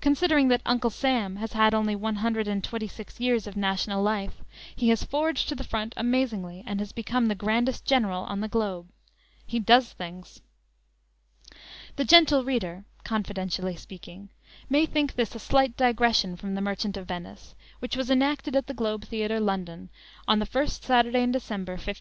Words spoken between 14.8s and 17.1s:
think this a slight digression from the "Merchant of